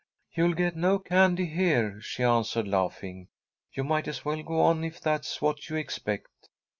[0.33, 3.27] "You'll get no candy here," she answered, laughing.
[3.71, 6.49] "You might as well go on if that's what you expect."